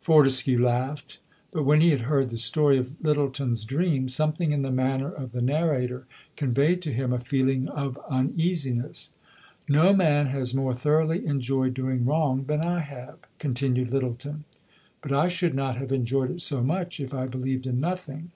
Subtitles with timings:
[0.00, 1.18] Fortescue laughed.
[1.50, 5.32] But, when he had heard the story of Lyttelton's dream, something in the manner of
[5.32, 9.12] the narrator conveyed to him a feeling of uneasiness.
[9.68, 14.44] "No man has more thoroughly enjoyed doing wrong than I have," continued Lyttelton.
[15.02, 18.30] "But I should not have enjoyed it so much if I believed in nothing.